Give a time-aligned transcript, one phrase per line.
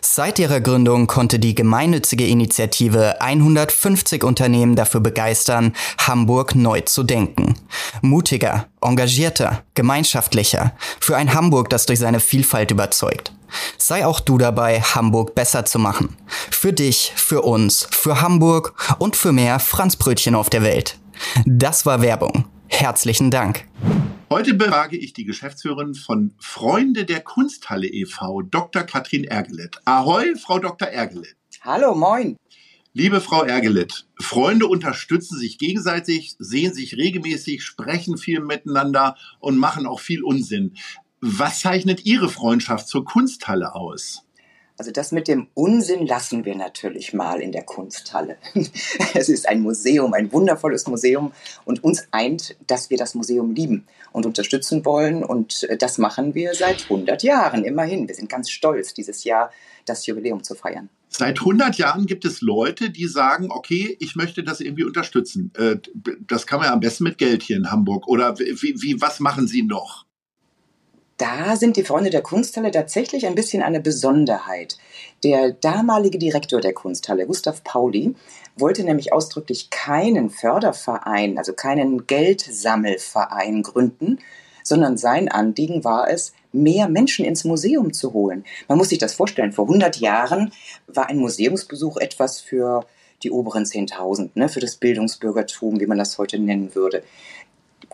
[0.00, 7.54] Seit ihrer Gründung konnte die gemeinnützige Initiative 150 Unternehmen dafür begeistern, Hamburg neu zu denken.
[8.02, 13.32] Mutiger, engagierter, gemeinschaftlicher, für ein Hamburg, das durch seine Vielfalt überzeugt.
[13.76, 16.16] Sei auch du dabei, Hamburg besser zu machen.
[16.50, 20.98] Für dich, für uns, für Hamburg und für mehr Franzbrötchen auf der Welt.
[21.46, 22.44] Das war Werbung.
[22.68, 23.64] Herzlichen Dank.
[24.30, 28.82] Heute befrage ich die Geschäftsführerin von Freunde der Kunsthalle e.V., Dr.
[28.82, 29.80] Katrin Ergelet.
[29.86, 30.86] Ahoi, Frau Dr.
[30.86, 31.34] Ergelet.
[31.62, 32.36] Hallo, moin.
[32.92, 39.86] Liebe Frau Ergelet, Freunde unterstützen sich gegenseitig, sehen sich regelmäßig, sprechen viel miteinander und machen
[39.86, 40.74] auch viel Unsinn.
[41.22, 44.27] Was zeichnet Ihre Freundschaft zur Kunsthalle aus?
[44.78, 48.36] Also das mit dem Unsinn lassen wir natürlich mal in der Kunsthalle.
[49.14, 51.32] Es ist ein Museum, ein wundervolles Museum
[51.64, 56.54] und uns eint, dass wir das Museum lieben und unterstützen wollen und das machen wir
[56.54, 58.06] seit 100 Jahren immerhin.
[58.06, 59.50] Wir sind ganz stolz, dieses Jahr
[59.84, 60.88] das Jubiläum zu feiern.
[61.08, 65.50] Seit 100 Jahren gibt es Leute, die sagen, okay, ich möchte das irgendwie unterstützen.
[65.56, 65.78] Äh,
[66.20, 68.06] das kann man ja am besten mit Geld hier in Hamburg.
[68.06, 70.04] Oder wie, wie was machen Sie noch?
[71.18, 74.78] Da sind die Freunde der Kunsthalle tatsächlich ein bisschen eine Besonderheit.
[75.24, 78.14] Der damalige Direktor der Kunsthalle, Gustav Pauli,
[78.56, 84.18] wollte nämlich ausdrücklich keinen Förderverein, also keinen Geldsammelverein gründen,
[84.62, 88.44] sondern sein Anliegen war es, mehr Menschen ins Museum zu holen.
[88.68, 90.52] Man muss sich das vorstellen, vor 100 Jahren
[90.86, 92.86] war ein Museumsbesuch etwas für
[93.22, 97.02] die oberen 10.000, ne, für das Bildungsbürgertum, wie man das heute nennen würde.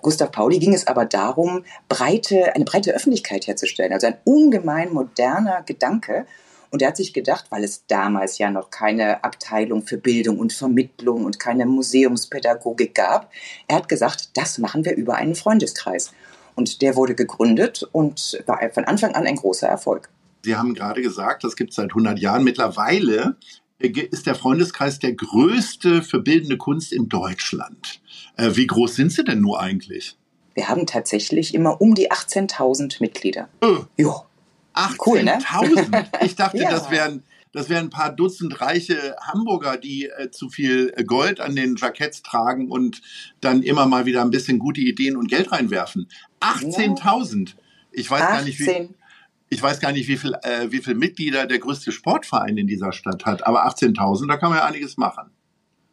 [0.02, 3.92] Gustav Pauli ging es aber darum, breite, eine breite Öffentlichkeit herzustellen.
[3.92, 6.26] Also ein ungemein moderner Gedanke.
[6.70, 10.52] Und er hat sich gedacht, weil es damals ja noch keine Abteilung für Bildung und
[10.52, 13.30] Vermittlung und keine Museumspädagogik gab,
[13.68, 16.12] er hat gesagt, das machen wir über einen Freundeskreis.
[16.56, 20.08] Und der wurde gegründet und war von Anfang an ein großer Erfolg.
[20.44, 22.44] Sie haben gerade gesagt, das gibt es seit 100 Jahren.
[22.44, 23.36] Mittlerweile
[23.78, 28.00] ist der Freundeskreis der größte für bildende Kunst in Deutschland.
[28.36, 30.16] Äh, wie groß sind Sie denn nur eigentlich?
[30.54, 33.48] Wir haben tatsächlich immer um die 18.000 Mitglieder.
[33.60, 34.24] Äh, jo.
[34.74, 34.96] 18.000?
[35.06, 35.38] Cool, ne?
[36.22, 36.70] Ich dachte, ja.
[36.70, 37.22] das wären
[37.54, 42.22] das wären ein paar Dutzend reiche Hamburger, die äh, zu viel Gold an den Jacketts
[42.22, 43.00] tragen und
[43.40, 46.08] dann immer mal wieder ein bisschen gute Ideen und Geld reinwerfen.
[46.40, 47.54] 18.000.
[47.92, 48.34] Ich weiß 18.
[48.34, 48.88] gar nicht, wie
[49.54, 52.92] ich weiß gar nicht, wie viel, äh, wie viel Mitglieder der größte Sportverein in dieser
[52.92, 55.30] Stadt hat, aber 18.000, da kann man ja einiges machen.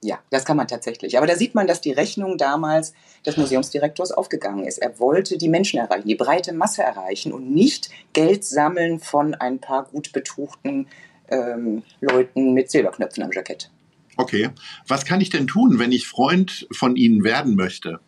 [0.04, 1.16] Ja, das kann man tatsächlich.
[1.16, 4.80] Aber da sieht man, dass die Rechnung damals des Museumsdirektors aufgegangen ist.
[4.80, 9.60] Er wollte die Menschen erreichen, die breite Masse erreichen und nicht Geld sammeln von ein
[9.60, 10.88] paar gut betuchten
[11.28, 13.70] ähm, Leuten mit Silberknöpfen am Jackett.
[14.18, 14.50] Okay.
[14.88, 18.00] Was kann ich denn tun, wenn ich Freund von Ihnen werden möchte?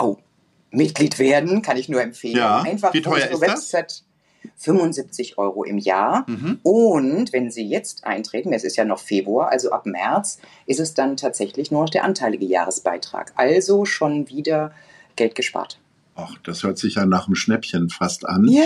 [0.00, 0.16] Oh,
[0.70, 2.36] Mitglied werden kann ich nur empfehlen.
[2.36, 2.62] Ja.
[2.62, 3.90] Einfach Wie teuer ist Website.
[3.90, 4.07] Das?
[4.56, 6.24] 75 Euro im Jahr.
[6.28, 6.58] Mhm.
[6.62, 10.94] Und wenn Sie jetzt eintreten, es ist ja noch Februar, also ab März, ist es
[10.94, 13.32] dann tatsächlich nur noch der anteilige Jahresbeitrag.
[13.36, 14.72] Also schon wieder
[15.16, 15.78] Geld gespart.
[16.14, 18.48] Ach, das hört sich ja nach einem Schnäppchen fast an.
[18.48, 18.64] Ja,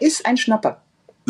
[0.00, 0.80] ist ein Schnapper.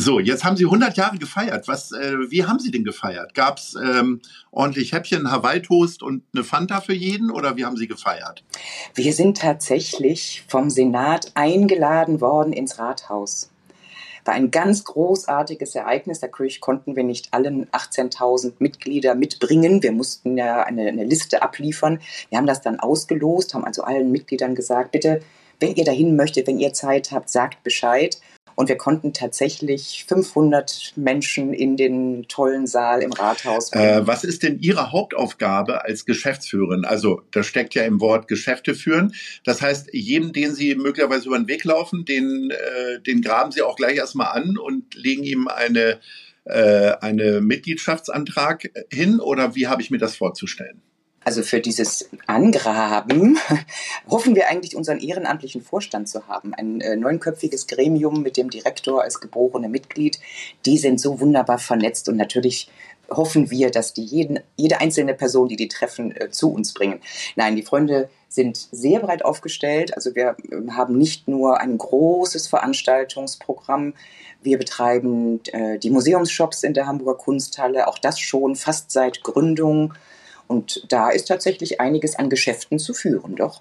[0.00, 1.66] So, jetzt haben Sie 100 Jahre gefeiert.
[1.66, 3.34] Was, äh, wie haben Sie denn gefeiert?
[3.34, 4.20] Gab es ähm,
[4.52, 8.44] ordentlich Häppchen, Hawaii-Toast und eine Fanta für jeden oder wie haben Sie gefeiert?
[8.94, 13.50] Wir sind tatsächlich vom Senat eingeladen worden ins Rathaus
[14.28, 16.20] war ein ganz großartiges Ereignis.
[16.20, 19.82] Natürlich konnten wir nicht allen 18.000 Mitglieder mitbringen.
[19.82, 21.98] Wir mussten ja eine, eine Liste abliefern.
[22.28, 25.22] Wir haben das dann ausgelost, haben also allen Mitgliedern gesagt, bitte,
[25.60, 28.20] wenn ihr dahin möchtet, wenn ihr Zeit habt, sagt Bescheid.
[28.58, 33.72] Und wir konnten tatsächlich 500 Menschen in den tollen Saal im Rathaus.
[33.72, 36.84] Äh, was ist denn Ihre Hauptaufgabe als Geschäftsführerin?
[36.84, 39.14] Also, das steckt ja im Wort Geschäfte führen.
[39.44, 43.62] Das heißt, jedem, den Sie möglicherweise über den Weg laufen, den, äh, den graben Sie
[43.62, 46.00] auch gleich erstmal an und legen ihm eine,
[46.44, 49.20] äh, eine Mitgliedschaftsantrag hin?
[49.20, 50.82] Oder wie habe ich mir das vorzustellen?
[51.28, 53.38] Also für dieses Angraben
[54.08, 56.54] hoffen wir eigentlich unseren ehrenamtlichen Vorstand zu haben.
[56.54, 60.20] Ein äh, neunköpfiges Gremium mit dem Direktor als geborene Mitglied.
[60.64, 62.70] Die sind so wunderbar vernetzt und natürlich
[63.10, 67.02] hoffen wir, dass die jeden, jede einzelne Person, die die treffen, äh, zu uns bringen.
[67.36, 69.94] Nein, die Freunde sind sehr breit aufgestellt.
[69.94, 73.92] Also wir äh, haben nicht nur ein großes Veranstaltungsprogramm,
[74.40, 79.92] wir betreiben äh, die Museumsshops in der Hamburger Kunsthalle, auch das schon fast seit Gründung.
[80.48, 83.60] Und da ist tatsächlich einiges an Geschäften zu führen, doch.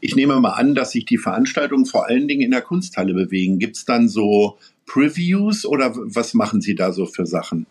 [0.00, 3.58] Ich nehme mal an, dass sich die Veranstaltungen vor allen Dingen in der Kunsthalle bewegen.
[3.58, 7.66] Gibt es dann so Previews oder was machen Sie da so für Sachen?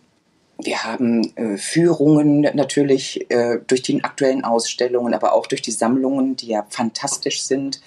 [0.61, 6.35] Wir haben äh, Führungen natürlich äh, durch die aktuellen Ausstellungen, aber auch durch die Sammlungen,
[6.35, 7.81] die ja fantastisch sind.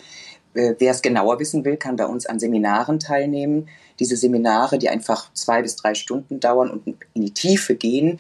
[0.54, 3.68] Äh, wer es genauer wissen will, kann bei uns an Seminaren teilnehmen.
[4.02, 8.18] Diese Seminare, die einfach zwei bis drei Stunden dauern und in die Tiefe gehen,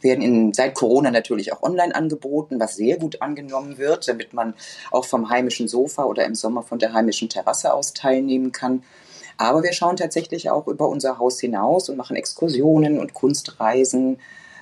[0.00, 4.54] werden in, seit Corona natürlich auch online angeboten, was sehr gut angenommen wird, damit man
[4.92, 8.84] auch vom heimischen Sofa oder im Sommer von der heimischen Terrasse aus teilnehmen kann.
[9.36, 14.18] Aber wir schauen tatsächlich auch über unser Haus hinaus und machen Exkursionen und Kunstreisen.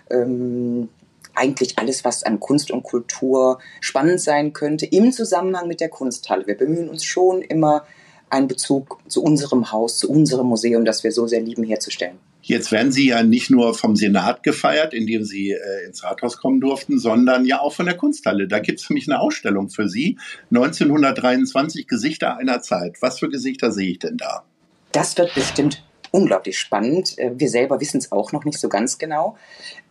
[0.08, 0.88] Ähm,
[1.34, 6.46] eigentlich alles, was an Kunst und Kultur spannend sein könnte, im Zusammenhang mit der Kunsthalle.
[6.46, 7.84] Wir bemühen uns schon immer,
[8.32, 12.18] einen Bezug zu unserem Haus, zu unserem Museum, das wir so sehr lieben, herzustellen.
[12.40, 16.60] Jetzt werden Sie ja nicht nur vom Senat gefeiert, indem Sie äh, ins Rathaus kommen
[16.60, 18.48] durften, sondern ja auch von der Kunsthalle.
[18.48, 20.18] Da gibt es für mich eine Ausstellung für Sie.
[20.50, 22.96] 1923 Gesichter einer Zeit.
[23.00, 24.42] Was für Gesichter sehe ich denn da?
[24.90, 27.16] Das wird bestimmt unglaublich spannend.
[27.18, 29.36] Äh, wir selber wissen es auch noch nicht so ganz genau.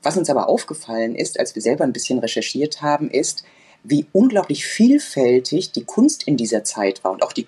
[0.04, 3.46] Was uns aber aufgefallen ist, als wir selber ein bisschen recherchiert haben, ist,
[3.84, 7.46] wie unglaublich vielfältig die Kunst in dieser Zeit war und auch die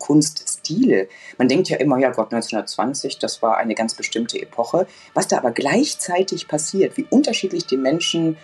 [0.64, 1.08] Kunststile.
[1.38, 4.88] Man denkt ja immer, ja Gott, 1920, das war eine ganz bestimmte Epoche.
[5.14, 8.38] Was da aber gleichzeitig passiert, wie unterschiedlich die Menschen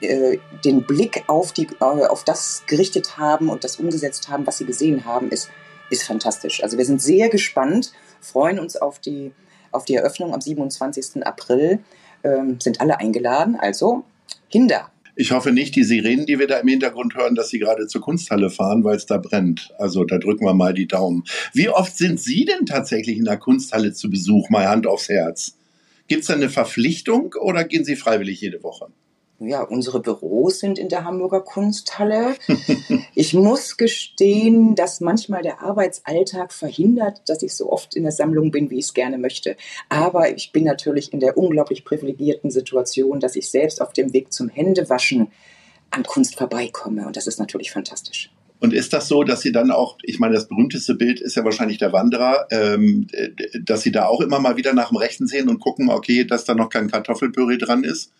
[0.00, 4.58] äh, den Blick auf, die, äh, auf das gerichtet haben und das umgesetzt haben, was
[4.58, 5.50] sie gesehen haben, ist,
[5.90, 6.62] ist fantastisch.
[6.62, 9.32] Also wir sind sehr gespannt freuen uns auf die,
[9.70, 11.24] auf die Eröffnung am 27.
[11.24, 11.78] April.
[12.24, 14.02] Ähm, sind alle eingeladen, also
[14.50, 14.90] Kinder.
[15.18, 18.02] Ich hoffe nicht, die Sirenen, die wir da im Hintergrund hören, dass sie gerade zur
[18.02, 19.72] Kunsthalle fahren, weil es da brennt.
[19.78, 21.24] Also da drücken wir mal die Daumen.
[21.54, 24.50] Wie oft sind Sie denn tatsächlich in der Kunsthalle zu Besuch?
[24.50, 25.56] Mal Hand aufs Herz.
[26.06, 28.88] Gibt es da eine Verpflichtung oder gehen Sie freiwillig jede Woche?
[29.38, 32.36] Ja, unsere Büros sind in der Hamburger Kunsthalle.
[33.14, 38.50] ich muss gestehen, dass manchmal der Arbeitsalltag verhindert, dass ich so oft in der Sammlung
[38.50, 39.56] bin, wie ich es gerne möchte.
[39.88, 44.32] Aber ich bin natürlich in der unglaublich privilegierten Situation, dass ich selbst auf dem Weg
[44.32, 45.28] zum Händewaschen
[45.90, 47.06] an Kunst vorbeikomme.
[47.06, 48.30] Und das ist natürlich fantastisch.
[48.58, 51.44] Und ist das so, dass Sie dann auch, ich meine, das berühmteste Bild ist ja
[51.44, 53.06] wahrscheinlich der Wanderer, ähm,
[53.62, 56.46] dass Sie da auch immer mal wieder nach dem Rechten sehen und gucken, okay, dass
[56.46, 58.12] da noch kein Kartoffelpüree dran ist?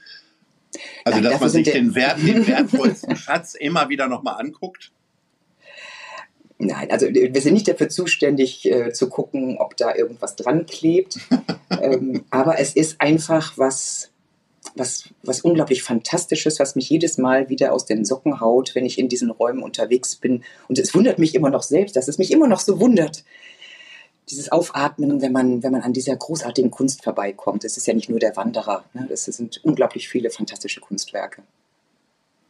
[1.06, 4.90] Also, dass man sich den, Wert, den wertvollsten Schatz immer wieder nochmal anguckt?
[6.58, 11.18] Nein, also wir sind nicht dafür zuständig äh, zu gucken, ob da irgendwas dran klebt.
[11.80, 14.10] ähm, aber es ist einfach was,
[14.74, 18.98] was, was unglaublich Fantastisches, was mich jedes Mal wieder aus den Socken haut, wenn ich
[18.98, 20.42] in diesen Räumen unterwegs bin.
[20.66, 23.22] Und es wundert mich immer noch selbst, dass es mich immer noch so wundert,
[24.28, 27.64] dieses Aufatmen, wenn man, wenn man an dieser großartigen Kunst vorbeikommt.
[27.64, 29.06] Es ist ja nicht nur der Wanderer, ne?
[29.08, 31.42] das sind unglaublich viele fantastische Kunstwerke.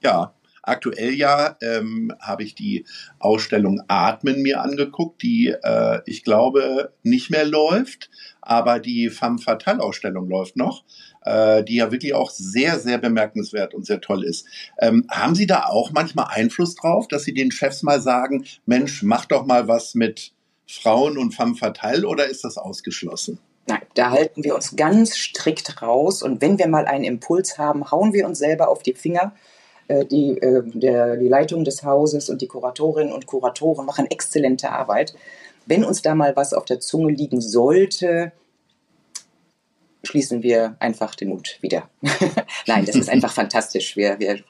[0.03, 2.85] Ja, aktuell ja ähm, habe ich die
[3.19, 9.81] Ausstellung Atmen mir angeguckt, die äh, ich glaube nicht mehr läuft, aber die Femme Fatale
[9.83, 10.85] Ausstellung läuft noch,
[11.25, 14.47] äh, die ja wirklich auch sehr, sehr bemerkenswert und sehr toll ist.
[14.79, 19.03] Ähm, haben Sie da auch manchmal Einfluss drauf, dass Sie den Chefs mal sagen, Mensch,
[19.03, 20.33] mach doch mal was mit
[20.67, 23.39] Frauen und femme fatale oder ist das ausgeschlossen?
[23.69, 27.91] Nein, da halten wir uns ganz strikt raus und wenn wir mal einen Impuls haben,
[27.91, 29.35] hauen wir uns selber auf die Finger.
[29.89, 34.71] Äh, die, äh, der, die Leitung des Hauses und die Kuratorinnen und Kuratoren machen exzellente
[34.71, 35.15] Arbeit.
[35.67, 38.33] Wenn uns da mal was auf der Zunge liegen sollte,
[40.03, 41.89] schließen wir einfach den Mut wieder.
[42.67, 43.97] Nein, das ist einfach fantastisch.
[43.97, 44.41] Wir, wir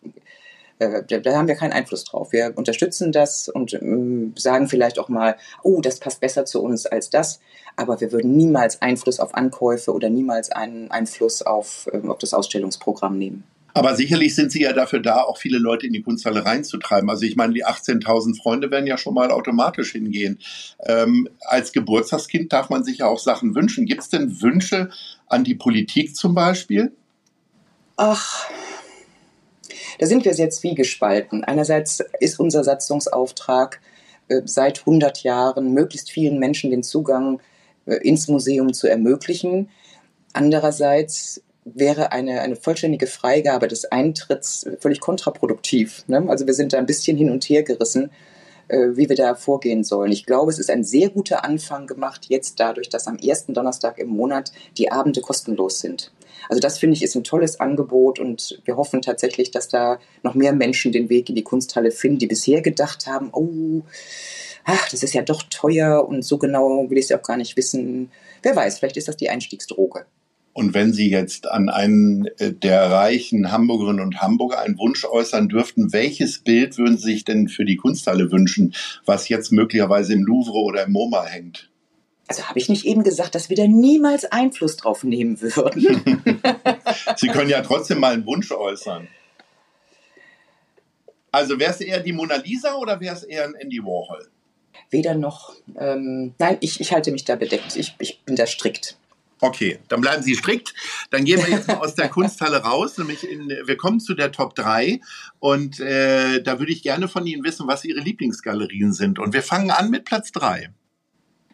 [0.78, 2.32] da, da, haben wir keinen Einfluss drauf.
[2.32, 6.86] Wir unterstützen das und ähm, sagen vielleicht auch mal, oh, das passt besser zu uns
[6.86, 7.40] als das.
[7.76, 12.34] Aber wir würden niemals Einfluss auf Ankäufe oder niemals einen Einfluss auf, äh, auf das
[12.34, 13.44] Ausstellungsprogramm nehmen.
[13.76, 17.10] Aber sicherlich sind Sie ja dafür da, auch viele Leute in die Kunsthalle reinzutreiben.
[17.10, 20.38] Also ich meine, die 18.000 Freunde werden ja schon mal automatisch hingehen.
[20.86, 23.84] Ähm, als Geburtstagskind darf man sich ja auch Sachen wünschen.
[23.84, 24.88] Gibt es denn Wünsche
[25.26, 26.92] an die Politik zum Beispiel?
[27.98, 28.48] Ach,
[29.98, 31.44] da sind wir sehr zwiegespalten.
[31.44, 33.80] Einerseits ist unser Satzungsauftrag
[34.28, 37.40] äh, seit 100 Jahren, möglichst vielen Menschen den Zugang
[37.86, 39.68] äh, ins Museum zu ermöglichen.
[40.32, 46.04] Andererseits wäre eine, eine vollständige Freigabe des Eintritts völlig kontraproduktiv.
[46.06, 46.24] Ne?
[46.28, 48.10] Also wir sind da ein bisschen hin und her gerissen,
[48.68, 50.12] äh, wie wir da vorgehen sollen.
[50.12, 53.98] Ich glaube, es ist ein sehr guter Anfang gemacht, jetzt dadurch, dass am ersten Donnerstag
[53.98, 56.12] im Monat die Abende kostenlos sind.
[56.48, 60.34] Also das finde ich ist ein tolles Angebot und wir hoffen tatsächlich, dass da noch
[60.34, 63.82] mehr Menschen den Weg in die Kunsthalle finden, die bisher gedacht haben, oh,
[64.64, 67.36] ach, das ist ja doch teuer und so genau will ich es ja auch gar
[67.36, 68.10] nicht wissen.
[68.42, 70.06] Wer weiß, vielleicht ist das die Einstiegsdroge.
[70.56, 75.50] Und wenn Sie jetzt an einen äh, der reichen Hamburgerinnen und Hamburger einen Wunsch äußern
[75.50, 78.74] dürften, welches Bild würden Sie sich denn für die Kunsthalle wünschen,
[79.04, 81.70] was jetzt möglicherweise im Louvre oder im MoMA hängt?
[82.28, 86.22] Also habe ich nicht eben gesagt, dass wir da niemals Einfluss drauf nehmen würden?
[87.16, 89.08] Sie können ja trotzdem mal einen Wunsch äußern.
[91.30, 94.28] Also wäre es eher die Mona Lisa oder wäre es eher ein Andy Warhol?
[94.90, 95.54] Weder noch.
[95.78, 97.76] Ähm, nein, ich, ich halte mich da bedeckt.
[97.76, 98.96] Ich, ich bin da strikt.
[99.40, 100.72] Okay, dann bleiben Sie strikt.
[101.10, 104.32] Dann gehen wir jetzt mal aus der Kunsthalle raus, nämlich in, wir kommen zu der
[104.32, 105.00] Top 3
[105.38, 109.18] und äh, da würde ich gerne von Ihnen wissen, was Ihre Lieblingsgalerien sind.
[109.18, 110.70] Und wir fangen an mit Platz 3.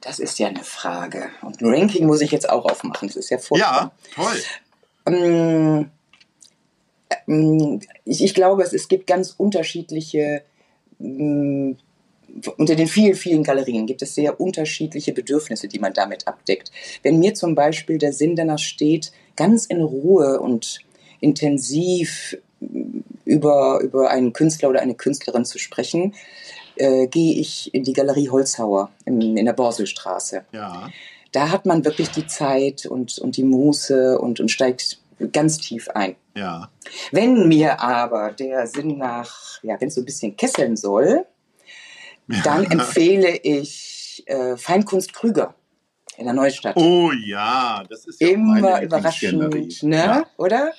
[0.02, 1.30] Das ist ja eine Frage.
[1.42, 3.08] Und ein Ranking muss ich jetzt auch aufmachen.
[3.08, 3.92] Das ist ja furchtbar.
[4.16, 4.42] Ja, toll.
[5.06, 5.90] Ähm,
[7.26, 10.42] ähm, ich, ich, glaube, es, es gibt ganz unterschiedliche
[11.00, 11.76] ähm,
[12.56, 16.70] unter den vielen, vielen Galerien gibt es sehr unterschiedliche Bedürfnisse, die man damit abdeckt.
[17.02, 20.80] Wenn mir zum Beispiel der Sinn danach steht, ganz in Ruhe und
[21.20, 22.36] intensiv
[23.24, 26.14] über, über einen Künstler oder eine Künstlerin zu sprechen,
[26.76, 30.44] äh, gehe ich in die Galerie Holzhauer in, in der Borselstraße.
[30.52, 30.90] Ja.
[31.32, 35.00] Da hat man wirklich die Zeit und, und die Muße und, und steigt
[35.32, 36.16] ganz tief ein.
[36.36, 36.70] Ja.
[37.10, 41.26] Wenn mir aber der Sinn nach, ja, wenn es so ein bisschen kesseln soll,
[42.44, 45.54] dann empfehle ich äh, Feinkunst Krüger
[46.16, 46.76] in der Neustadt.
[46.76, 49.96] Oh ja, das ist ja immer überraschend, ne?
[49.96, 50.26] Ja.
[50.36, 50.72] Oder?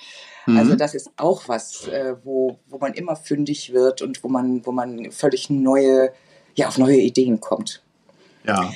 [0.46, 0.58] Mhm.
[0.58, 4.66] Also das ist auch was, äh, wo, wo man immer fündig wird und wo man,
[4.66, 6.12] wo man völlig neue,
[6.56, 7.82] ja, auf neue Ideen kommt.
[8.46, 8.72] Ja.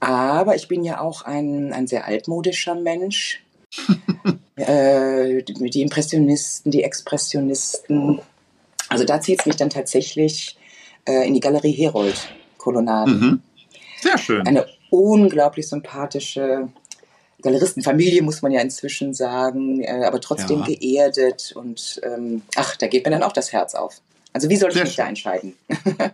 [0.00, 3.44] Aber ich bin ja auch ein, ein sehr altmodischer Mensch.
[4.56, 8.20] äh, die, die Impressionisten, die Expressionisten.
[8.88, 10.56] Also da zieht es mich dann tatsächlich
[11.04, 13.20] äh, in die Galerie Herold Kolonnaden.
[13.20, 13.42] Mhm.
[14.00, 14.46] Sehr schön.
[14.46, 16.68] Eine unglaublich sympathische
[17.40, 20.66] Galeristenfamilie, muss man ja inzwischen sagen, äh, aber trotzdem ja.
[20.66, 24.00] geerdet und ähm, ach, da geht mir dann auch das Herz auf.
[24.32, 25.54] Also wie soll ich mich da entscheiden?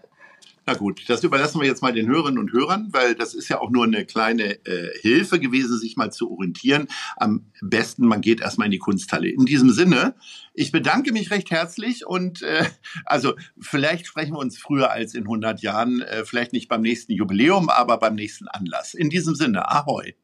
[0.69, 3.61] Na gut, das überlassen wir jetzt mal den Hörerinnen und Hörern, weil das ist ja
[3.61, 6.89] auch nur eine kleine äh, Hilfe gewesen, sich mal zu orientieren.
[7.17, 9.29] Am besten, man geht erstmal in die Kunsthalle.
[9.29, 10.17] In diesem Sinne,
[10.55, 12.65] ich bedanke mich recht herzlich und äh,
[13.05, 17.13] also vielleicht sprechen wir uns früher als in 100 Jahren, äh, vielleicht nicht beim nächsten
[17.13, 18.95] Jubiläum, aber beim nächsten Anlass.
[18.95, 20.17] In diesem Sinne, ahoi.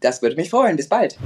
[0.00, 0.76] Das würde mich freuen.
[0.76, 1.18] Bis bald.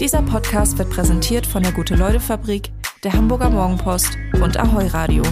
[0.00, 2.70] Dieser Podcast wird präsentiert von der Gute-Leute-Fabrik
[3.02, 5.22] der Hamburger Morgenpost und Ahoi Radio.